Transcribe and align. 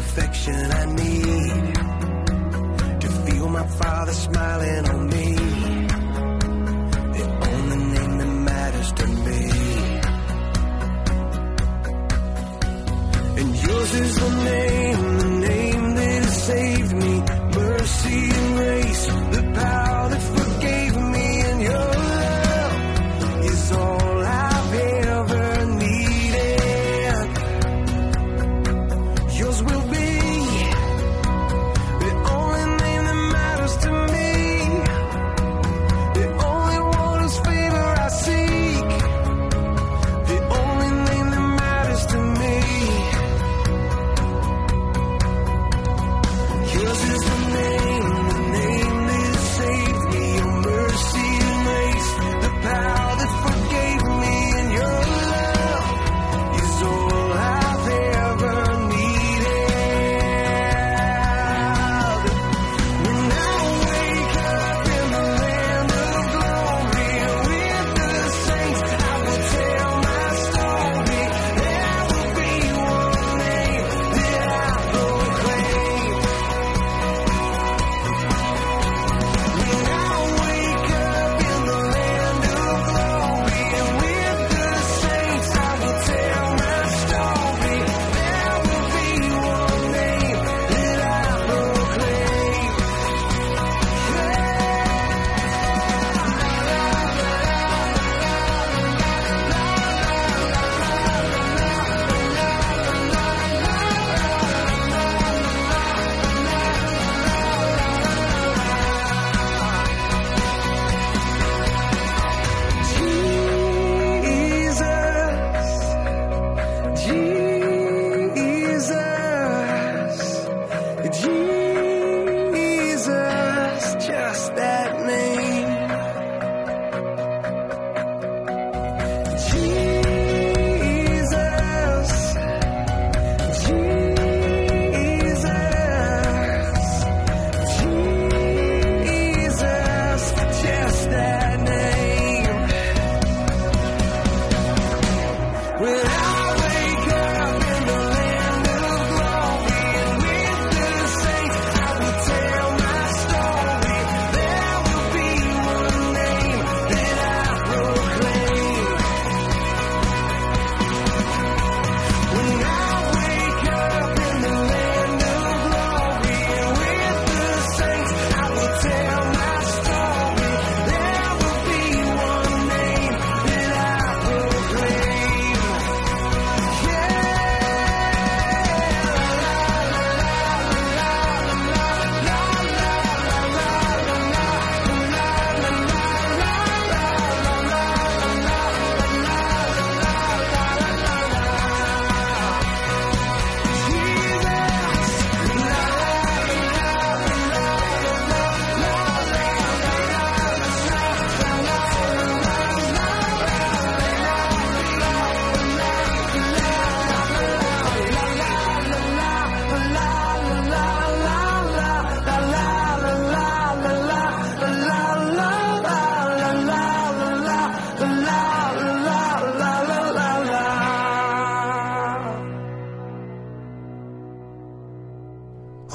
affection 0.00 0.72
I 0.82 0.84
need 0.86 1.74
to 3.02 3.08
feel 3.24 3.48
my 3.48 3.66
father 3.66 4.12
smiling 4.12 4.88
on 4.88 5.08
me. 5.08 5.29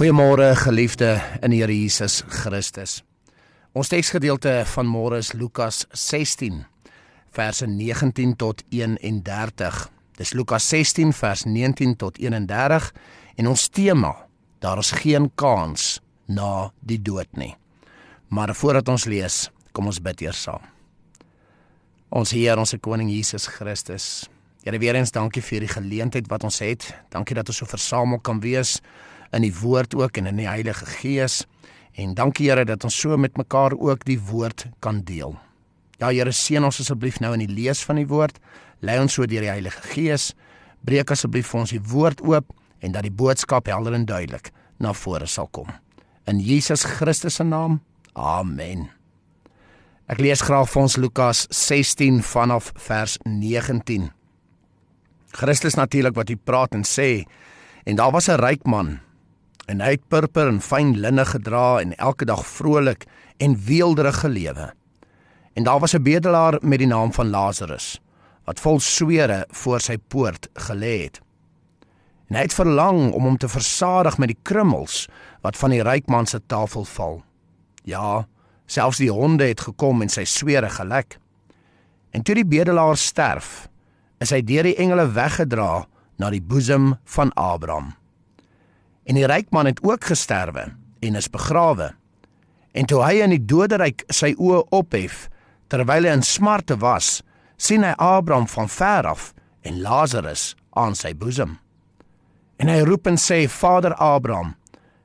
Goeiemôre 0.06 0.52
geliefde 0.56 1.16
in 1.42 1.50
die 1.50 1.64
Here 1.64 1.74
Jesus 1.74 2.20
Christus. 2.30 3.00
Ons 3.74 3.90
teksgedeelte 3.90 4.52
van 4.70 4.86
môre 4.86 5.18
is 5.18 5.32
Lukas 5.34 5.80
16 5.98 6.60
verse 7.34 7.66
19 7.66 8.36
tot 8.38 8.62
31. 8.70 9.80
Dis 10.20 10.36
Lukas 10.38 10.68
16 10.70 11.10
vers 11.10 11.48
19 11.50 11.96
tot 11.98 12.20
31 12.22 12.92
en 13.42 13.50
ons 13.50 13.64
tema, 13.74 14.12
daar 14.62 14.84
is 14.84 14.94
geen 14.94 15.26
kans 15.42 15.88
na 16.30 16.70
die 16.86 17.00
dood 17.02 17.34
nie. 17.34 17.56
Maar 18.30 18.54
voordat 18.54 18.94
ons 18.94 19.08
lees, 19.10 19.48
kom 19.74 19.90
ons 19.90 20.04
bid 20.06 20.22
eers 20.28 20.44
saam. 20.46 20.70
Ons 22.14 22.36
Heer, 22.38 22.62
ons 22.62 22.78
koning 22.78 23.10
Jesus 23.10 23.50
Christus. 23.58 24.30
Here 24.62 24.78
weer 24.78 25.02
eens 25.02 25.18
dankie 25.18 25.42
vir 25.42 25.66
die 25.66 25.74
geleentheid 25.74 26.30
wat 26.30 26.46
ons 26.46 26.62
het. 26.62 26.92
Dankie 27.10 27.42
dat 27.42 27.50
ons 27.50 27.58
so 27.58 27.66
versamel 27.66 28.22
kan 28.22 28.38
wees 28.46 28.78
in 29.32 29.42
die 29.42 29.54
woord 29.54 29.96
ook 29.96 30.18
en 30.18 30.26
in 30.26 30.38
die 30.38 30.48
Heilige 30.48 30.86
Gees. 30.86 31.46
En 31.96 32.14
dankie 32.14 32.50
Here 32.50 32.66
dat 32.66 32.84
ons 32.84 33.00
so 33.00 33.18
met 33.18 33.38
mekaar 33.38 33.74
ook 33.74 34.06
die 34.06 34.20
woord 34.20 34.68
kan 34.80 35.02
deel. 35.04 35.36
Ja 36.00 36.12
Here, 36.12 36.32
seën 36.32 36.64
ons 36.64 36.80
asseblief 36.80 37.20
nou 37.24 37.34
in 37.34 37.46
die 37.46 37.54
lees 37.54 37.84
van 37.88 37.96
die 37.96 38.08
woord. 38.08 38.40
Lei 38.80 39.00
ons 39.00 39.14
so 39.16 39.26
deur 39.26 39.46
die 39.46 39.52
Heilige 39.52 39.82
Gees. 39.94 40.34
Breek 40.86 41.12
asseblief 41.12 41.48
vir 41.54 41.60
ons 41.60 41.74
die 41.74 41.82
woord 41.82 42.22
oop 42.22 42.52
en 42.84 42.92
dat 42.92 43.08
die 43.08 43.14
boodskap 43.14 43.70
helder 43.72 43.96
en 43.96 44.06
duidelik 44.06 44.52
na 44.80 44.92
vore 44.94 45.28
sal 45.28 45.48
kom. 45.48 45.72
In 46.28 46.42
Jesus 46.44 46.84
Christus 46.84 47.40
se 47.40 47.46
naam. 47.48 47.80
Amen. 48.14 48.90
Ek 50.12 50.20
lees 50.22 50.44
graag 50.46 50.68
vir 50.70 50.84
ons 50.84 50.98
Lukas 51.02 51.46
16 51.50 52.22
vanaf 52.28 52.70
vers 52.88 53.18
19. 53.26 54.12
Christus 55.36 55.80
natuurlik 55.80 56.16
wat 56.16 56.30
hy 56.30 56.38
praat 56.38 56.76
en 56.78 56.86
sê 56.86 57.26
en 57.86 57.98
daar 57.98 58.12
was 58.14 58.30
'n 58.30 58.40
ryk 58.40 58.66
man 58.66 59.00
en 59.66 59.82
hy 59.82 59.96
het 59.96 60.08
purper 60.08 60.48
en 60.50 60.62
fyn 60.62 60.96
linne 61.02 61.26
gedra 61.26 61.80
en 61.82 61.96
elke 61.98 62.26
dag 62.26 62.46
vrolik 62.48 63.06
en 63.38 63.58
weelderig 63.66 64.20
gelewe. 64.20 64.74
En 65.54 65.64
daar 65.64 65.80
was 65.80 65.96
'n 65.96 66.04
bedelaar 66.04 66.58
met 66.62 66.80
die 66.80 66.88
naam 66.88 67.14
van 67.14 67.30
Lazarus 67.30 68.00
wat 68.44 68.60
vol 68.60 68.80
swere 68.80 69.46
voor 69.50 69.80
sy 69.80 69.98
poort 69.98 70.48
gelê 70.54 71.02
het. 71.04 71.22
En 72.30 72.36
hy 72.36 72.42
het 72.42 72.54
verlang 72.54 73.12
om 73.14 73.24
hom 73.24 73.38
te 73.38 73.50
versadig 73.50 74.18
met 74.18 74.28
die 74.28 74.42
krummels 74.42 75.08
wat 75.42 75.58
van 75.58 75.70
die 75.70 75.84
ryk 75.84 76.08
man 76.08 76.26
se 76.26 76.40
tafel 76.46 76.86
val. 76.86 77.24
Ja, 77.84 78.28
selfs 78.66 78.98
die 78.98 79.12
honde 79.12 79.46
het 79.46 79.62
gekom 79.62 80.02
en 80.02 80.10
sy 80.10 80.24
swere 80.24 80.70
gelek. 80.70 81.18
En 82.12 82.24
toe 82.24 82.36
die 82.36 82.46
bedelaar 82.46 82.98
sterf, 82.98 83.68
is 84.18 84.30
hy 84.30 84.42
deur 84.42 84.64
die 84.64 84.78
engele 84.82 85.08
weggedra 85.12 85.86
na 86.18 86.30
die 86.30 86.42
boesem 86.42 86.96
van 87.04 87.34
Abraham. 87.34 87.94
En 89.06 89.18
die 89.18 89.28
ryk 89.30 89.52
man 89.54 89.70
het 89.70 89.82
ook 89.86 90.08
gesterwe 90.10 90.72
en 91.06 91.16
is 91.16 91.30
begrawe. 91.30 91.92
En 92.74 92.86
toe 92.90 93.04
hy 93.06 93.22
in 93.24 93.36
die 93.36 93.46
doderyk 93.46 94.04
sy 94.14 94.34
oë 94.38 94.66
ophef 94.76 95.28
terwyl 95.72 96.08
hy 96.08 96.14
in 96.14 96.26
smarte 96.26 96.78
was, 96.82 97.22
sien 97.58 97.86
hy 97.86 97.94
Abraham 98.02 98.48
van 98.52 98.70
ver 98.70 99.08
af 99.10 99.32
en 99.66 99.82
Lazarus 99.82 100.54
aan 100.78 100.98
sy 100.98 101.14
boesem. 101.18 101.58
En 102.62 102.70
hy 102.72 102.82
roep 102.88 103.08
en 103.08 103.18
sê: 103.18 103.46
"Vader 103.48 103.96
Abraham, 103.96 104.56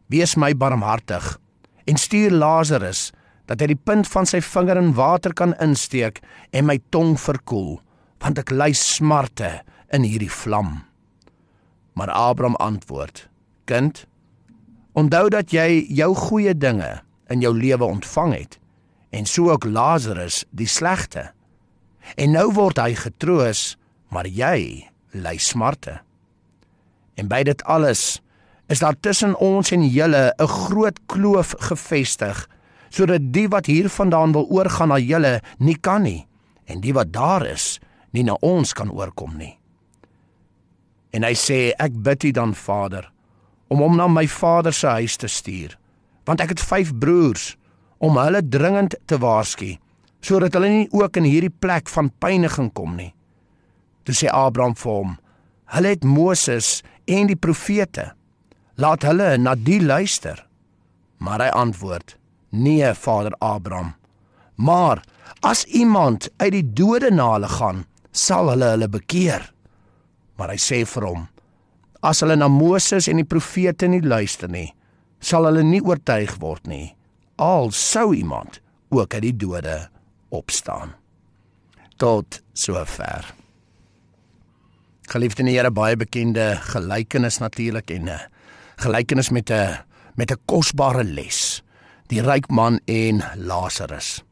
wees 0.09 0.37
my 0.37 0.55
barmhartig 0.55 1.39
en 1.87 1.97
stuur 1.97 2.31
Lazarus 2.31 3.13
dat 3.47 3.61
hy 3.61 3.73
die 3.73 3.83
punt 3.85 4.09
van 4.09 4.27
sy 4.27 4.41
vinger 4.41 4.77
in 4.77 4.95
water 4.95 5.33
kan 5.33 5.55
insteek 5.61 6.21
en 6.53 6.67
my 6.67 6.81
tong 6.91 7.17
verkoel." 7.19 7.81
want 8.21 8.41
ek 8.41 8.53
ly 8.53 8.71
smarte 8.77 9.61
in 9.97 10.05
hierdie 10.07 10.31
vlam. 10.33 10.85
Maar 11.97 12.13
Abraham 12.15 12.57
antwoord: 12.61 13.27
Kind, 13.65 14.07
onthou 14.93 15.29
dat 15.29 15.53
jy 15.55 15.87
jou 15.89 16.15
goeie 16.15 16.55
dinge 16.55 17.01
in 17.31 17.41
jou 17.41 17.53
lewe 17.55 17.85
ontvang 17.85 18.35
het 18.35 18.59
en 19.11 19.27
so 19.27 19.51
ook 19.51 19.65
Lazarus 19.65 20.45
die 20.51 20.69
slegte. 20.71 21.31
En 22.15 22.31
nou 22.35 22.47
word 22.55 22.79
hy 22.79 22.95
getroos, 22.95 23.75
maar 24.11 24.27
jy 24.27 24.87
ly 25.11 25.37
smarte. 25.43 25.99
En 27.19 27.29
by 27.31 27.43
dit 27.47 27.63
alles 27.67 28.21
is 28.71 28.83
daar 28.83 28.95
tussen 29.03 29.35
ons 29.43 29.73
en 29.75 29.83
julle 29.83 30.33
'n 30.39 30.47
groot 30.47 30.99
kloof 31.07 31.55
gevestig 31.59 32.49
sodat 32.91 33.33
die 33.33 33.49
wat 33.49 33.67
hiervandaan 33.67 34.33
wil 34.33 34.47
oorgaan 34.51 34.89
na 34.89 34.99
julle 34.99 35.41
nie 35.59 35.79
kan 35.79 36.03
nie 36.03 36.27
en 36.65 36.81
die 36.81 36.93
wat 36.93 37.13
daar 37.13 37.47
is 37.47 37.79
nie 38.11 38.23
na 38.23 38.35
ons 38.41 38.73
kan 38.73 38.91
oorkom 38.91 39.37
nie. 39.37 39.59
En 41.11 41.23
hy 41.23 41.35
sê 41.35 41.73
ek 41.79 41.93
bid 42.03 42.25
U 42.25 42.31
dan 42.31 42.55
Vader 42.55 43.13
om 43.71 43.83
hom 43.85 43.97
na 43.97 44.09
my 44.11 44.27
vader 44.29 44.75
se 44.75 44.87
huis 45.01 45.17
te 45.17 45.31
stuur 45.31 45.77
want 46.29 46.43
ek 46.45 46.55
het 46.55 46.63
5 46.63 46.93
broers 47.03 47.55
om 48.01 48.19
hulle 48.21 48.43
dringend 48.43 48.97
te 49.07 49.19
waarsku 49.21 49.75
sodat 50.25 50.57
hulle 50.57 50.69
nie 50.73 50.89
ook 50.93 51.17
in 51.21 51.29
hierdie 51.29 51.53
plek 51.65 51.89
van 51.89 52.11
pyniging 52.21 52.69
kom 52.77 52.97
nie. 52.97 53.13
Toe 54.05 54.15
sê 54.17 54.29
Abraham 54.33 54.75
vir 54.77 54.93
hom: 54.93 55.17
"Hulle 55.75 55.89
het 55.95 56.05
Moses 56.05 56.83
en 57.07 57.27
die 57.27 57.37
profete. 57.37 58.13
Laat 58.77 59.03
hulle 59.03 59.39
na 59.39 59.55
die 59.55 59.81
luister." 59.81 60.47
Maar 61.19 61.41
hy 61.41 61.49
antwoord: 61.49 62.17
"Nee, 62.51 62.95
Vader 62.95 63.35
Abraham. 63.39 63.95
Maar 64.55 65.05
as 65.41 65.65
iemand 65.65 66.29
uit 66.37 66.53
die 66.53 66.73
dode 66.73 67.11
na 67.11 67.33
hulle 67.33 67.49
gaan, 67.49 67.85
sal 68.13 68.49
hulle 68.49 68.65
hulle 68.65 68.89
bekeer. 68.89 69.53
Maar 70.37 70.49
hy 70.49 70.57
sê 70.57 70.85
vir 70.87 71.07
hom: 71.07 71.29
As 72.01 72.23
hulle 72.25 72.37
na 72.37 72.49
Moses 72.49 73.09
en 73.09 73.21
die 73.21 73.29
profete 73.29 73.89
nie 73.89 74.01
luister 74.01 74.49
nie, 74.49 74.71
sal 75.21 75.45
hulle 75.49 75.63
nie 75.63 75.83
oortuig 75.85 76.39
word 76.41 76.67
nie. 76.67 76.95
Al 77.37 77.71
sou 77.77 78.15
iemand 78.17 78.61
ook 78.91 79.15
uit 79.15 79.23
die 79.23 79.37
dode 79.37 79.77
opstaan. 80.33 80.95
Tot 82.01 82.41
sover. 82.57 83.35
Geliefde 85.11 85.43
in 85.43 85.51
die 85.51 85.57
Here, 85.59 85.71
baie 85.71 85.97
bekende 85.99 86.55
gelykenis 86.71 87.41
natuurlik 87.41 87.91
en 87.91 88.05
'n 88.05 88.09
eh, 88.09 88.21
gelykenis 88.79 89.31
met 89.31 89.51
'n 89.51 89.79
met 90.17 90.31
'n 90.31 90.43
kosbare 90.47 91.05
les. 91.05 91.63
Die 92.09 92.23
ryk 92.23 92.51
man 92.51 92.81
en 92.87 93.23
Lazarus. 93.37 94.23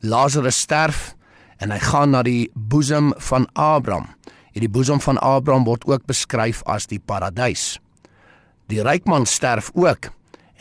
Lazarus 0.00 0.60
sterf 0.60 1.14
en 1.58 1.70
hy 1.70 1.78
gaan 1.78 2.10
na 2.10 2.22
die 2.22 2.50
boesem 2.54 3.12
van 3.16 3.48
Abraham. 3.52 4.14
Hierdie 4.52 4.70
boesem 4.72 5.00
van 5.00 5.18
Abraham 5.18 5.66
word 5.68 5.84
ook 5.86 6.06
beskryf 6.08 6.62
as 6.66 6.88
die 6.88 7.00
paradys. 7.00 7.78
Die 8.68 8.82
ryk 8.84 9.06
man 9.08 9.26
sterf 9.26 9.70
ook 9.74 10.10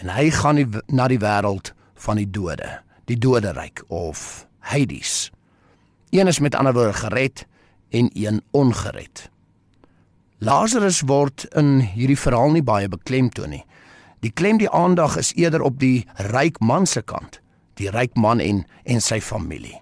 en 0.01 0.11
hy 0.13 0.29
gaan 0.31 0.59
die, 0.59 0.67
na 0.87 1.07
die 1.07 1.19
wêreld 1.19 1.73
van 2.05 2.19
die 2.19 2.29
dode, 2.29 2.69
die 3.09 3.17
doderyk 3.17 3.83
of 3.87 4.45
Hades. 4.59 5.29
Een 6.11 6.27
is 6.27 6.39
met 6.39 6.55
ander 6.55 6.73
woorde 6.73 6.93
gered 6.93 7.45
en 7.89 8.09
een 8.13 8.41
ongered. 8.51 9.29
Lazarus 10.37 11.01
word 11.01 11.47
in 11.57 11.79
hierdie 11.81 12.19
verhaal 12.19 12.53
nie 12.53 12.63
baie 12.63 12.87
beklemtoon 12.87 13.55
nie. 13.55 13.63
Die 14.21 14.31
klem 14.31 14.59
die 14.61 14.69
aandag 14.69 15.17
is 15.17 15.33
eerder 15.33 15.63
op 15.65 15.79
die 15.81 16.05
ryk 16.29 16.59
man 16.59 16.85
se 16.85 17.01
kant, 17.01 17.39
die 17.77 17.89
ryk 17.93 18.15
man 18.15 18.39
en 18.39 18.63
en 18.85 19.01
sy 19.01 19.19
familie. 19.21 19.79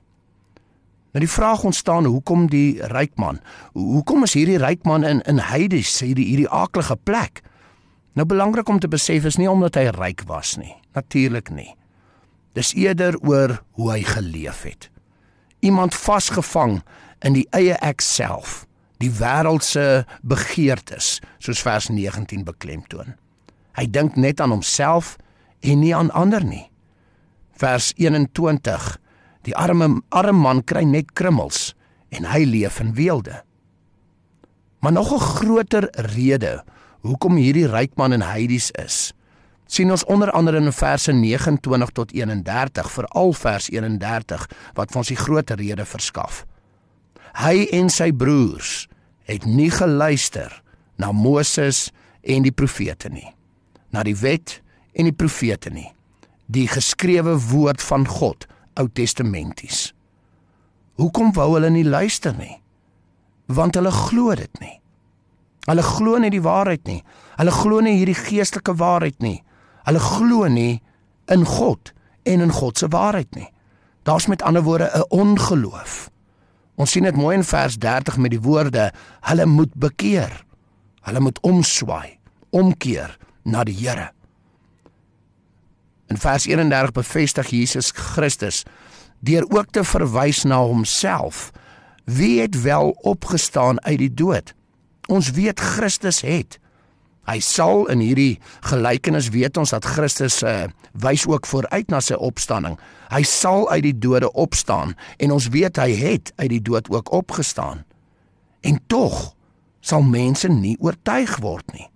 Nou 1.15 1.23
die 1.23 1.33
vraag 1.33 1.63
ontstaan, 1.63 2.05
hoekom 2.05 2.49
die 2.51 2.75
ryk 2.91 3.13
man? 3.15 3.37
Hoekom 3.71 4.25
is 4.27 4.33
hierdie 4.35 4.57
ryk 4.59 4.81
man 4.83 5.05
in 5.07 5.21
in 5.23 5.37
Hades, 5.39 5.93
hierdie 6.03 6.25
hierdie 6.27 6.49
aaklige 6.51 6.97
plek? 7.07 7.39
Nou 8.19 8.25
belangrik 8.27 8.67
om 8.67 8.81
te 8.83 8.89
besef 8.91 9.23
is 9.23 9.37
nie 9.39 9.47
omdat 9.47 9.79
hy 9.79 9.85
ryk 9.95 10.25
was 10.27 10.57
nie, 10.59 10.73
natuurlik 10.91 11.53
nie. 11.55 11.69
Dis 12.51 12.73
eerder 12.75 13.15
oor 13.23 13.61
hoe 13.79 13.87
hy 13.93 14.03
geleef 14.03 14.65
het. 14.67 14.89
Iemand 15.63 15.95
vasgevang 15.95 16.81
in 17.23 17.39
die 17.39 17.47
eie 17.55 17.79
ek 17.79 18.03
self, 18.03 18.65
die 18.99 19.13
wêreldse 19.15 20.03
begeertes, 20.19 21.21
soos 21.39 21.63
vers 21.63 21.87
19 21.87 22.43
beklemtoon. 22.43 23.15
Hy 23.79 23.87
dink 23.87 24.19
net 24.19 24.43
aan 24.43 24.51
homself 24.51 25.15
en 25.63 25.79
nie 25.79 25.95
aan 25.95 26.11
ander 26.11 26.43
nie. 26.43 26.67
Vers 27.55 27.93
21 27.95 28.97
Die 29.45 29.55
arme 29.55 30.01
arme 30.09 30.39
man 30.41 30.63
kry 30.63 30.83
net 30.83 31.13
krummels 31.13 31.73
en 32.09 32.25
hy 32.31 32.43
leef 32.49 32.79
in 32.81 32.93
weelde. 32.97 33.43
Maar 34.81 34.91
nog 34.91 35.13
'n 35.13 35.19
groter 35.19 35.87
rede 35.91 36.63
hoekom 37.01 37.35
hierdie 37.35 37.67
ryk 37.67 37.95
man 37.95 38.13
in 38.13 38.21
Hades 38.21 38.71
is, 38.71 39.13
sien 39.65 39.91
ons 39.91 40.05
onder 40.05 40.31
andere 40.31 40.57
in 40.57 40.71
verse 40.71 41.11
29 41.11 41.89
tot 41.89 42.11
31, 42.11 42.91
veral 42.91 43.33
vers 43.33 43.69
31 43.69 44.49
wat 44.73 44.91
vir 44.91 44.97
ons 44.97 45.07
die 45.07 45.19
groot 45.19 45.49
rede 45.49 45.85
verskaf. 45.85 46.45
Hy 47.33 47.67
en 47.71 47.89
sy 47.89 48.11
broers 48.11 48.87
het 49.23 49.45
nie 49.45 49.71
geluister 49.71 50.61
na 50.97 51.11
Moses 51.11 51.91
en 52.21 52.45
die 52.45 52.53
profete 52.53 53.09
nie, 53.09 53.33
na 53.89 54.03
die 54.03 54.15
wet 54.15 54.61
en 54.93 55.09
die 55.09 55.17
profete 55.17 55.69
nie, 55.69 55.91
die 56.45 56.67
geskrewe 56.67 57.37
woord 57.49 57.81
van 57.81 58.07
God 58.07 58.47
Ou 58.79 58.87
Testamenties. 58.91 59.93
Hoekom 60.95 61.33
wou 61.35 61.53
hulle 61.53 61.69
nie 61.69 61.85
luister 61.85 62.35
nie? 62.35 62.61
Want 63.47 63.75
hulle 63.75 63.91
glo 63.91 64.35
dit 64.35 64.59
nie. 64.59 64.79
Hulle 65.65 65.83
glo 65.83 66.19
nie 66.21 66.31
die 66.33 66.43
waarheid 66.45 66.85
nie. 66.87 67.01
Hulle 67.39 67.51
glo 67.51 67.81
nie 67.81 67.97
hierdie 67.99 68.17
geestelike 68.17 68.75
waarheid 68.79 69.19
nie. 69.23 69.39
Hulle 69.85 70.01
glo 70.01 70.47
nie 70.47 70.81
in 71.31 71.45
God 71.45 71.93
en 72.25 72.41
in 72.41 72.53
God 72.53 72.77
se 72.77 72.89
waarheid 72.93 73.35
nie. 73.35 73.49
Daar's 74.05 74.27
met 74.27 74.41
ander 74.41 74.63
woorde 74.63 74.91
'n 74.93 75.05
ongeloof. 75.09 76.09
Ons 76.75 76.91
sien 76.91 77.03
dit 77.03 77.15
mooi 77.15 77.35
in 77.37 77.43
vers 77.43 77.77
30 77.77 78.17
met 78.17 78.31
die 78.31 78.41
woorde: 78.41 78.91
Hulle 79.21 79.45
moet 79.45 79.73
bekeer. 79.73 80.45
Hulle 81.01 81.19
moet 81.19 81.39
omswaai, 81.39 82.17
omkeer 82.49 83.17
na 83.43 83.63
die 83.63 83.75
Here. 83.75 84.11
In 86.07 86.17
vers 86.17 86.45
31 86.45 86.91
bevestig 86.91 87.47
Jesus 87.49 87.91
Christus 87.91 88.63
deur 89.19 89.45
ook 89.49 89.71
te 89.71 89.83
verwys 89.83 90.43
na 90.43 90.59
homself. 90.61 91.51
Wie 92.05 92.41
het 92.41 92.61
wel 92.61 92.89
opgestaan 92.89 93.81
uit 93.81 93.97
die 93.97 94.13
dood? 94.13 94.53
Ons 95.07 95.31
weet 95.31 95.59
Christus 95.59 96.21
het. 96.21 96.59
Hy 97.25 97.39
sal 97.41 97.87
in 97.89 98.03
hierdie 98.05 98.37
gelykenis 98.69 99.31
weet 99.33 99.57
ons 99.57 99.73
dat 99.73 99.85
Christus 99.85 100.43
uh, 100.45 100.67
wys 100.93 101.25
ook 101.25 101.49
vooruit 101.49 101.89
na 101.89 102.01
sy 102.05 102.13
opstanding. 102.13 102.77
Hy 103.09 103.23
sal 103.25 103.65
uit 103.71 103.81
die 103.87 103.97
dode 103.97 104.29
opstaan 104.33 104.93
en 105.17 105.33
ons 105.33 105.49
weet 105.53 105.81
hy 105.81 105.89
het 105.97 106.29
uit 106.37 106.51
die 106.53 106.61
dood 106.61 106.89
ook 106.93 107.09
opgestaan. 107.11 107.81
En 108.61 108.77
tog 108.87 109.33
sal 109.81 110.05
mense 110.05 110.49
nie 110.49 110.77
oortuig 110.81 111.39
word 111.41 111.65
nie. 111.73 111.89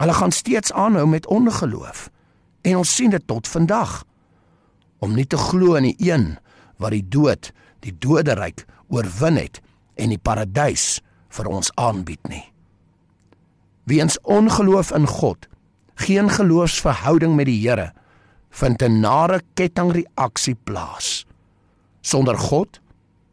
Hulle 0.00 0.16
gaan 0.16 0.32
steeds 0.32 0.72
aanhou 0.72 1.06
met 1.06 1.28
ongeloof. 1.28 2.08
En 2.64 2.80
ons 2.80 2.94
sien 2.96 3.12
dit 3.12 3.26
tot 3.28 3.48
vandag. 3.48 4.02
Om 5.04 5.14
nie 5.14 5.26
te 5.28 5.36
glo 5.36 5.76
in 5.76 5.90
die 5.90 6.10
een 6.10 6.34
wat 6.80 6.94
die 6.96 7.04
dood, 7.04 7.52
die 7.84 7.92
doderyk 8.00 8.64
oorwin 8.88 9.36
het 9.36 9.60
en 10.00 10.14
die 10.14 10.20
paradys 10.20 11.02
vir 11.34 11.50
ons 11.50 11.70
aanbied 11.80 12.22
nie. 12.30 12.44
Weens 13.84 14.16
ongeloof 14.22 14.94
in 14.96 15.06
God, 15.06 15.48
geen 16.00 16.30
geloofsverhouding 16.32 17.36
met 17.36 17.46
die 17.50 17.60
Here, 17.60 17.92
vind 18.50 18.82
'n 18.82 19.00
nare 19.00 19.42
kettingreaksie 19.54 20.56
plaas. 20.64 21.26
Sonder 22.00 22.38
God 22.38 22.80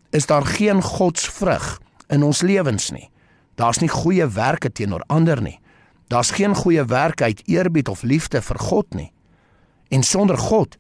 is 0.10 0.26
daar 0.26 0.46
geen 0.46 0.82
godsvrug 0.82 1.80
in 2.10 2.24
ons 2.24 2.42
lewens 2.42 2.90
nie. 2.92 3.10
Daar's 3.56 3.80
nie 3.80 3.90
goeie 3.90 4.28
werke 4.28 4.72
teenoor 4.72 5.04
ander 5.08 5.42
nie. 5.42 5.60
Daar's 6.08 6.32
geen 6.32 6.56
goeie 6.56 6.86
werke 6.86 7.24
uit 7.24 7.42
eerbied 7.48 7.88
of 7.88 8.02
liefde 8.02 8.42
vir 8.42 8.60
God 8.60 8.94
nie. 8.94 9.12
En 9.92 10.04
sonder 10.04 10.38
God 10.40 10.78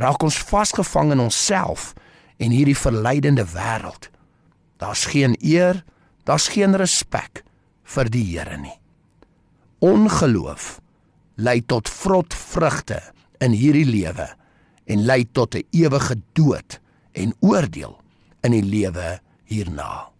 raak 0.00 0.22
ons 0.22 0.38
vasgevang 0.38 1.12
in 1.12 1.20
onsself 1.20 1.92
en 2.38 2.50
hierdie 2.54 2.78
verleidende 2.78 3.44
wêreld. 3.54 4.08
Daar's 4.82 5.04
geen 5.10 5.36
eer, 5.40 5.84
daar's 6.24 6.48
geen 6.54 6.76
respek 6.78 7.42
vir 7.94 8.10
die 8.10 8.24
Here 8.32 8.56
nie. 8.58 8.78
Ongeloof 9.82 10.78
lei 11.34 11.60
tot 11.66 11.90
vrot 11.90 12.34
vrugte 12.34 13.00
in 13.42 13.54
hierdie 13.56 13.86
lewe 13.88 14.28
en 14.86 15.04
lei 15.06 15.24
tot 15.32 15.54
'n 15.54 15.66
ewige 15.70 16.16
dood 16.32 16.80
en 17.12 17.34
oordeel 17.40 18.00
in 18.40 18.50
die 18.50 18.62
lewe 18.62 19.20
hierna. 19.44 20.10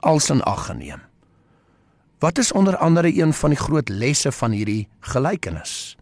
Als 0.00 0.30
in 0.30 0.42
ag 0.42 0.66
geneem. 0.66 1.00
Wat 2.18 2.38
is 2.38 2.52
onder 2.52 2.76
andere 2.76 3.14
een 3.14 3.32
van 3.32 3.50
die 3.50 3.58
groot 3.58 3.88
lesse 3.88 4.32
van 4.32 4.50
hierdie 4.50 4.88
gelykenis? 5.00 5.97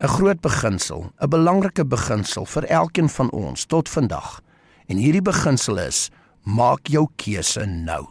'n 0.00 0.08
Groot 0.08 0.40
beginsel, 0.40 1.12
'n 1.18 1.28
belangrike 1.28 1.84
beginsel 1.84 2.46
vir 2.46 2.64
elkeen 2.64 3.08
van 3.08 3.30
ons 3.30 3.64
tot 3.64 3.88
vandag. 3.88 4.40
En 4.86 4.96
hierdie 4.96 5.22
beginsel 5.22 5.78
is: 5.78 6.10
maak 6.42 6.86
jou 6.86 7.08
keuse 7.16 7.66
nou. 7.66 8.06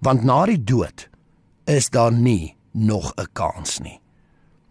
Want 0.00 0.24
na 0.24 0.44
die 0.46 0.64
dood 0.64 1.08
is 1.64 1.90
daar 1.90 2.12
nie 2.12 2.56
nog 2.72 3.12
'n 3.16 3.26
kans 3.32 3.78
nie. 3.80 4.00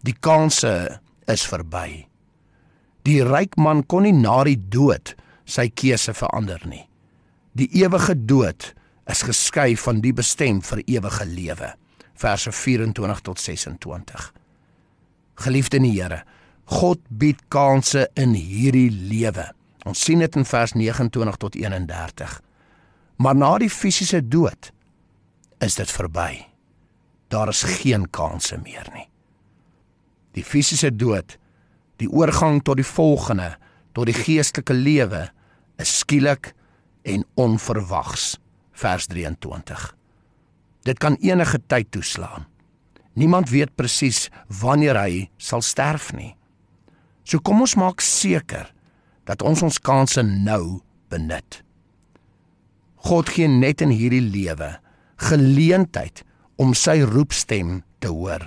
Die 0.03 0.15
kanse 0.19 0.99
is 1.25 1.45
verby. 1.47 2.07
Die 3.03 3.23
ryk 3.23 3.57
man 3.57 3.85
kon 3.85 4.03
nie 4.03 4.13
na 4.13 4.43
die 4.43 4.69
dood 4.69 5.15
sy 5.45 5.69
keuse 5.69 6.13
verander 6.13 6.61
nie. 6.65 6.89
Die 7.51 7.69
ewige 7.83 8.25
dood 8.25 8.73
is 9.07 9.21
geskei 9.21 9.75
van 9.77 10.01
die 10.01 10.13
bestem 10.13 10.61
vir 10.61 10.83
ewige 10.85 11.25
lewe. 11.25 11.73
Verse 12.13 12.51
24 12.51 13.21
tot 13.21 13.39
26. 13.39 14.33
Geliefde 15.39 15.79
in 15.79 15.87
die 15.87 15.95
Here, 15.95 16.23
God 16.69 17.01
bied 17.09 17.39
kansse 17.53 18.07
in 18.19 18.35
hierdie 18.35 18.89
lewe. 18.91 19.47
Ons 19.87 20.03
sien 20.05 20.19
dit 20.21 20.35
in 20.37 20.45
vers 20.45 20.75
29 20.75 21.39
tot 21.41 21.55
31. 21.55 22.35
Maar 23.23 23.35
na 23.35 23.53
die 23.61 23.71
fisiese 23.71 24.21
dood 24.21 24.71
is 25.63 25.75
dit 25.79 25.91
verby. 25.91 26.43
Daar 27.29 27.51
is 27.51 27.63
geen 27.81 28.07
kanse 28.11 28.59
meer 28.61 28.87
nie. 28.93 29.07
Die 30.37 30.45
fisiese 30.45 30.91
dood, 30.93 31.37
die 31.99 32.09
oorgang 32.09 32.61
tot 32.63 32.79
die 32.79 32.87
volgende, 32.87 33.55
tot 33.97 34.07
die 34.09 34.15
geestelike 34.15 34.75
lewe, 34.75 35.25
is 35.81 35.99
skielik 36.03 36.53
en 37.03 37.25
onverwags. 37.39 38.37
Vers 38.79 39.09
23. 39.11 39.89
Dit 40.87 40.99
kan 41.03 41.17
enige 41.19 41.59
tyd 41.67 41.91
toeslaan. 41.91 42.45
Niemand 43.17 43.49
weet 43.49 43.75
presies 43.75 44.27
wanneer 44.61 44.97
hy 44.99 45.29
sal 45.37 45.63
sterf 45.65 46.11
nie. 46.13 46.35
So 47.23 47.39
kom 47.39 47.61
ons 47.61 47.77
maak 47.77 48.01
seker 48.01 48.69
dat 49.29 49.41
ons 49.45 49.61
ons 49.65 49.81
kansse 49.81 50.21
nou 50.25 50.81
benut. 51.09 51.61
God 53.05 53.29
gee 53.31 53.47
net 53.47 53.81
in 53.85 53.93
hierdie 53.93 54.23
lewe 54.23 54.75
geleentheid 55.19 56.23
om 56.59 56.73
sy 56.75 56.99
roepstem 57.07 57.81
te 58.03 58.11
hoor. 58.11 58.43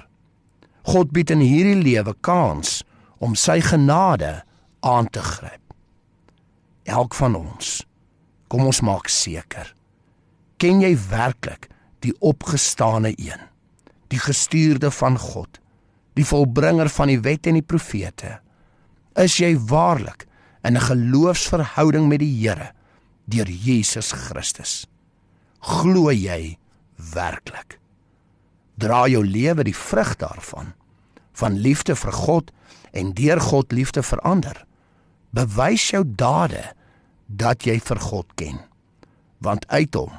God 0.88 1.12
bied 1.14 1.30
in 1.32 1.42
hierdie 1.44 1.78
lewe 1.78 2.14
kans 2.24 2.80
om 3.22 3.36
sy 3.38 3.60
genade 3.64 4.40
aan 4.82 5.08
te 5.14 5.22
gryp. 5.22 5.60
Elk 6.90 7.14
van 7.14 7.36
ons, 7.38 7.76
kom 8.50 8.66
ons 8.66 8.82
maak 8.82 9.06
seker. 9.12 9.70
Ken 10.58 10.82
jy 10.82 10.96
werklik 11.10 11.68
die 12.02 12.14
opgestane 12.18 13.14
een, 13.14 13.38
die 14.12 14.20
gestuurde 14.20 14.90
van 14.92 15.16
God, 15.18 15.58
die 16.18 16.26
volbringer 16.28 16.90
van 16.92 17.08
die 17.08 17.20
wet 17.24 17.48
en 17.48 17.56
die 17.56 17.64
profete? 17.64 18.38
Is 19.16 19.38
jy 19.40 19.56
waarlik 19.56 20.26
in 20.62 20.76
'n 20.76 20.86
geloofsverhouding 20.88 22.08
met 22.08 22.20
die 22.20 22.34
Here? 22.36 22.72
deur 23.24 23.48
Jesus 23.48 24.12
Christus. 24.12 24.86
Glo 25.62 26.10
jy 26.10 26.56
werklik? 27.12 27.78
Dra 28.80 29.06
jou 29.10 29.22
lewe 29.24 29.64
die 29.66 29.76
vrug 29.76 30.16
daarvan 30.20 30.72
van 31.38 31.56
liefde 31.64 31.94
vir 31.96 32.12
God 32.12 32.50
en 32.92 33.14
deur 33.16 33.40
God 33.40 33.72
liefde 33.72 34.02
vir 34.04 34.20
ander. 34.26 34.58
Bewys 35.32 35.88
jou 35.94 36.02
dade 36.04 36.64
dat 37.26 37.64
jy 37.64 37.78
vir 37.80 38.02
God 38.02 38.28
ken. 38.36 38.58
Want 39.42 39.64
uit 39.72 39.94
hom, 39.96 40.12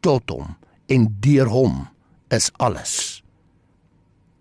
tot 0.00 0.30
hom 0.32 0.56
en 0.88 1.10
deur 1.20 1.50
hom 1.52 1.84
is 2.32 2.48
alles. 2.62 3.15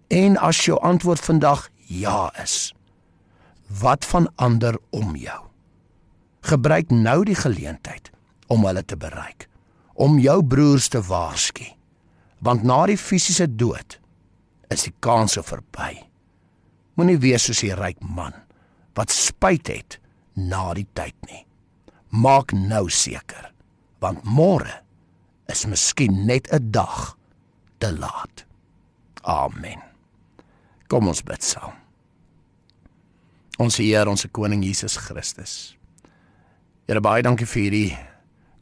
En 0.07 0.37
as 0.37 0.65
jou 0.65 0.79
antwoord 0.81 1.19
vandag 1.19 1.69
ja 1.87 2.29
is, 2.41 2.73
wat 3.79 4.05
van 4.05 4.31
ander 4.35 4.77
om 4.89 5.15
jou? 5.15 5.45
gebruik 6.45 6.91
nou 6.93 7.23
die 7.25 7.37
geleentheid 7.37 8.11
om 8.53 8.65
hulle 8.67 8.83
te 8.85 8.97
bereik, 8.99 9.47
om 9.93 10.19
jou 10.21 10.37
broers 10.45 10.89
te 10.93 11.01
waarsku. 11.01 11.67
Want 12.45 12.65
na 12.67 12.83
die 12.89 12.99
fisiese 12.99 13.47
dood 13.49 13.97
is 14.73 14.85
die 14.85 14.93
kanse 15.05 15.41
verby. 15.45 15.95
Moenie 16.95 17.17
wees 17.21 17.47
soos 17.47 17.63
die 17.65 17.73
ryk 17.75 18.01
man 18.01 18.35
wat 18.95 19.11
spyt 19.11 19.67
het 19.71 19.97
na 20.39 20.69
die 20.77 20.87
tyd 20.95 21.15
nie. 21.27 21.41
Maak 22.15 22.53
nou 22.55 22.85
seker, 22.87 23.49
want 23.99 24.23
môre 24.23 24.81
is 25.51 25.65
miskien 25.67 26.25
net 26.29 26.47
'n 26.51 26.71
dag 26.71 27.17
te 27.79 27.91
laat. 27.91 28.45
Amen. 29.23 29.84
Kom 30.87 31.07
ons 31.09 31.23
bid 31.25 31.43
saam. 31.43 31.73
Ons 33.61 33.79
Here, 33.79 34.05
ons 34.09 34.25
koning 34.35 34.63
Jesus 34.65 34.97
Christus. 35.01 35.75
Here 36.85 37.01
baie 37.01 37.23
dankie 37.25 37.47
vir 37.49 37.63
hierdie 37.63 37.95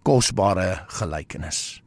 kosbare 0.07 0.85
gelykenis. 0.99 1.81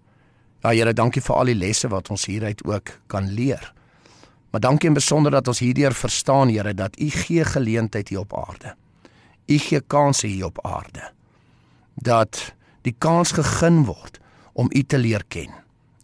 Ja 0.64 0.74
Here, 0.74 0.92
dankie 0.92 1.22
vir 1.24 1.38
al 1.38 1.52
die 1.52 1.56
lesse 1.56 1.88
wat 1.92 2.10
ons 2.12 2.26
hieruit 2.28 2.60
ook 2.66 2.92
kan 3.12 3.30
leer. 3.32 3.72
Maar 4.50 4.64
dankie 4.66 4.90
in 4.90 4.96
besonder 4.96 5.32
dat 5.32 5.48
ons 5.48 5.62
hierdeur 5.64 5.94
verstaan 5.96 6.52
Here 6.52 6.74
dat 6.74 6.98
U 7.00 7.08
gee 7.10 7.44
geleentheid 7.44 8.12
hier 8.12 8.26
op 8.26 8.36
aarde. 8.36 8.74
U 9.46 9.58
gee 9.58 9.80
kansse 9.80 10.26
hier 10.26 10.50
op 10.50 10.60
aarde. 10.66 11.12
Dat 11.94 12.52
die 12.84 12.94
kans 12.98 13.32
gegeen 13.32 13.84
word 13.88 14.20
om 14.52 14.68
U 14.68 14.82
te 14.82 14.98
leer 14.98 15.24
ken, 15.28 15.54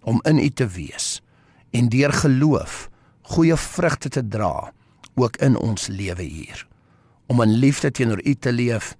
om 0.03 0.21
in 0.25 0.39
U 0.39 0.49
te 0.49 0.67
wees 0.67 1.21
en 1.73 1.89
deur 1.89 2.13
geloof 2.13 2.89
goeie 3.23 3.57
vrugte 3.57 4.09
te 4.09 4.23
dra 4.29 4.73
ook 5.15 5.37
in 5.37 5.57
ons 5.57 5.87
lewe 5.87 6.23
hier. 6.23 6.67
Om 7.27 7.43
in 7.43 7.55
liefde 7.63 7.91
teenoor 7.91 8.21
U 8.25 8.35
te 8.35 8.53
leef 8.53 8.97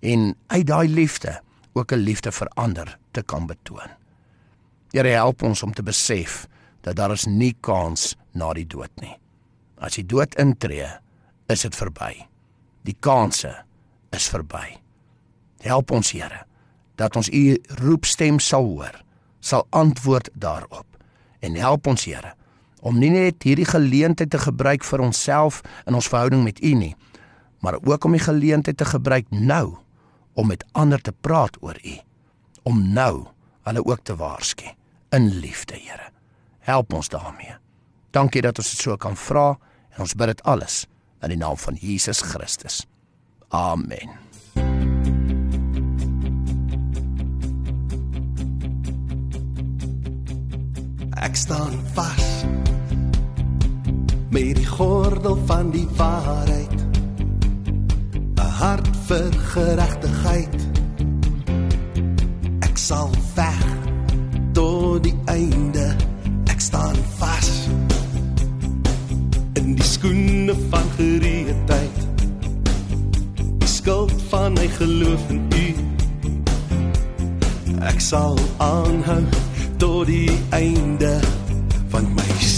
en 0.00 0.34
uit 0.46 0.66
daai 0.66 0.88
liefde 0.88 1.40
ook 1.72 1.92
'n 1.92 2.04
liefde 2.08 2.32
vir 2.32 2.48
ander 2.54 2.98
te 3.10 3.22
kan 3.22 3.46
betoon. 3.46 3.90
Here 4.90 5.08
help 5.08 5.42
ons 5.42 5.62
om 5.62 5.72
te 5.72 5.82
besef 5.82 6.46
dat 6.80 6.96
daar 6.96 7.12
is 7.12 7.26
nie 7.26 7.56
kans 7.60 8.16
na 8.32 8.52
die 8.52 8.66
dood 8.66 8.90
nie. 9.00 9.16
As 9.78 9.94
die 9.94 10.06
dood 10.06 10.34
intree, 10.34 10.88
is 11.46 11.62
dit 11.62 11.76
verby. 11.76 12.26
Die 12.82 12.96
kanse 13.00 13.64
is 14.10 14.28
verby. 14.28 14.78
Help 15.60 15.90
ons 15.90 16.12
Here 16.12 16.44
dat 16.96 17.16
ons 17.16 17.28
u 17.28 17.58
roepstem 17.82 18.38
sal 18.38 18.64
hoor, 18.64 19.02
sal 19.40 19.66
antwoord 19.70 20.30
daarop. 20.34 20.86
En 21.40 21.54
help 21.54 21.86
ons 21.86 22.04
Here 22.04 22.32
om 22.86 22.98
nie 23.02 23.10
net 23.10 23.42
hierdie 23.42 23.66
geleentheid 23.66 24.30
te 24.30 24.38
gebruik 24.38 24.84
vir 24.86 25.02
onsself 25.02 25.62
in 25.90 25.96
ons 25.98 26.08
verhouding 26.10 26.44
met 26.46 26.62
u 26.62 26.72
nie, 26.78 26.94
maar 27.64 27.80
ook 27.82 28.04
om 28.06 28.14
die 28.14 28.22
geleentheid 28.22 28.78
te 28.78 28.86
gebruik 28.86 29.26
nou 29.30 29.74
om 30.38 30.52
met 30.52 30.64
ander 30.72 31.00
te 31.02 31.12
praat 31.12 31.56
oor 31.64 31.78
u, 31.82 31.96
om 32.62 32.82
nou 32.94 33.26
hulle 33.66 33.82
ook 33.82 34.04
te 34.04 34.14
waarsku 34.16 34.70
in 35.10 35.30
liefde, 35.40 35.74
Here. 35.74 36.12
Help 36.66 36.92
ons 36.92 37.08
daarmee. 37.08 37.56
Dankie 38.10 38.42
dat 38.42 38.58
ons 38.58 38.70
dit 38.70 38.80
so 38.80 38.96
kan 38.96 39.16
vra 39.16 39.56
en 39.94 40.04
ons 40.04 40.14
bid 40.14 40.34
dit 40.34 40.42
alles 40.44 40.84
in 41.22 41.32
die 41.34 41.40
naam 41.40 41.56
van 41.56 41.78
Jesus 41.80 42.22
Christus. 42.22 42.84
Amen. 43.48 44.14
Ek 51.16 51.34
staan 51.38 51.74
vas 51.96 52.46
met 54.36 54.56
die 54.56 54.66
gordel 54.66 55.38
van 55.46 55.70
die 55.70 55.88
waarheid. 55.96 56.74
'n 58.34 58.50
Hart 58.58 58.88
vir 59.06 59.32
geregtigheid. 59.32 60.56
Ek 62.58 62.76
sal 62.76 63.10
veg 63.34 63.64
tot 64.52 65.02
die 65.02 65.16
einde. 65.24 65.96
Ek 66.52 66.60
staan 66.60 66.96
vas 67.18 67.68
in 69.52 69.74
die 69.74 69.88
skoene 69.94 70.54
van 70.68 70.86
gereedheid. 70.96 71.98
Die 73.58 73.68
skuld 73.68 74.22
van 74.28 74.52
my 74.52 74.68
geloof 74.68 75.24
in 75.28 75.40
U. 75.64 75.66
Ek 77.80 78.00
sal 78.00 78.38
aanhou 78.58 79.24
tot 79.76 80.06
die 80.06 80.38
einde 80.50 81.20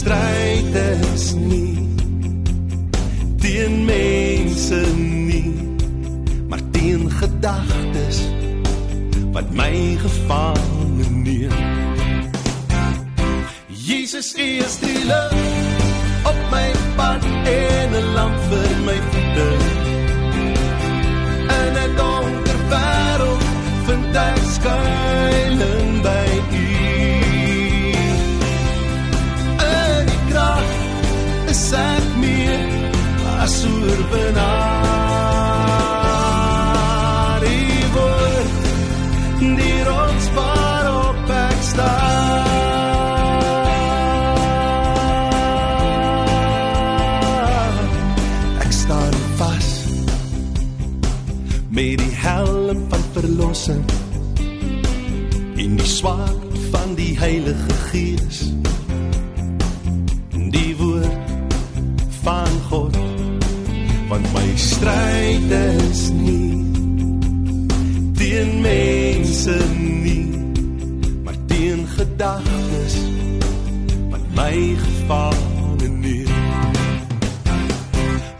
stryd 0.08 0.74
is 0.74 1.34
nie 1.36 1.76
teen 3.42 3.74
mense 3.84 4.78
nie 4.96 5.52
maar 6.48 6.62
teen 6.72 7.10
gedagtes 7.20 8.20
wat 9.34 9.50
my 9.60 9.74
gevange 10.04 11.10
neem 11.10 11.52
Jesus 13.88 14.32
is 14.46 14.78
die 14.84 15.02
lig 15.10 15.36
op 16.32 16.40
my 16.54 16.68
pad 16.96 17.28
en 17.52 17.92
'n 18.00 18.08
lamp 18.16 18.40
vir 18.48 18.72
my 18.88 18.98
voete 19.10 19.50
en 21.58 21.72
'n 21.84 21.92
donker 22.00 22.58
wêreld 22.72 23.46
vind 23.86 24.16
ek 24.24 24.42
skuilings 24.56 25.88
as 33.48 33.64
oorwinnaar 33.64 34.44
die 37.40 37.84
woord 37.94 38.56
die 39.60 39.78
rots 39.88 40.26
waarop 40.36 41.30
ek 41.36 41.60
staan. 41.68 42.37
Ek 48.66 48.72
staan 48.82 49.16
vas 49.40 49.70
met 51.72 51.96
die 52.04 52.14
helm 52.26 52.78
van 52.92 53.04
verlossing 53.16 53.84
in 55.56 55.72
die 55.80 55.92
swaard 55.96 56.61
van 56.74 56.88
die 57.00 57.14
heilige 57.24 57.74
gees 57.88 58.38
stryd 64.78 65.50
is 65.50 66.10
nie. 66.10 66.54
Teen 68.18 68.60
mense 68.62 69.56
nie 69.78 70.28
maar 71.24 71.38
teen 71.46 71.86
gedagtes 71.96 72.94
wat 74.10 74.24
my 74.34 74.76
gevange 74.84 75.88
neem 75.88 76.30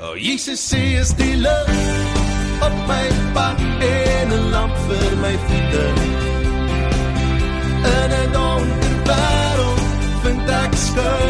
O 0.03 0.15
Jesus 0.17 0.61
sê 0.71 0.83
is 1.03 1.11
die 1.19 1.37
lig 1.37 1.73
op 2.67 2.77
my 2.91 3.07
pad 3.35 3.59
en 3.91 4.29
'n 4.39 4.45
lamp 4.55 4.77
vir 4.89 5.11
my 5.25 5.35
voete. 5.47 5.87
In 7.97 8.11
'n 8.23 8.29
donker 8.37 8.95
wêreld 9.09 9.83
vind 10.23 10.49
ek 10.63 10.73
skuilings 10.87 11.28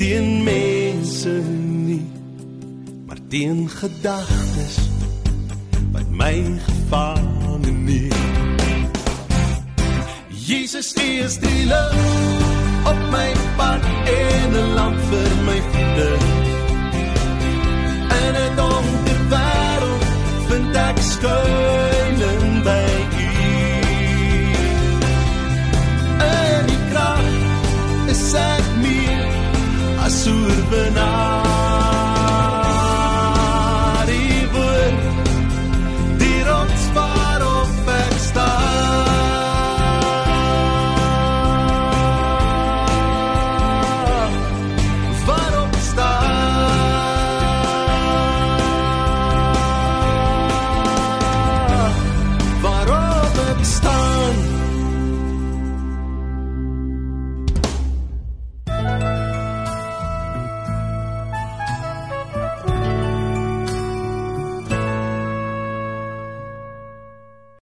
teen 0.00 0.42
mense 0.44 1.28
nie 1.84 2.10
maar 3.06 3.18
teen 3.28 3.68
gedagtes 3.68 4.78
wat 5.92 6.08
my 6.08 6.36
gevange 6.64 7.70
neem 7.70 8.88
Jesus 10.30 10.94
is 10.94 11.36
die 11.44 11.66
lig 11.72 12.00
op 12.92 13.04
my 13.12 13.28
pad 13.60 13.84
en 14.14 14.56
'n 14.62 14.72
lamp 14.78 14.98
vir 15.10 15.30
my 15.46 15.58
voete. 15.70 16.10
In 18.22 18.34
'n 18.46 18.56
donker 18.56 19.20
wêreld 19.32 20.04
vind 20.48 20.76
ek 20.88 20.96
skuil 21.12 21.89
open 30.70 30.98
I. 30.98 31.29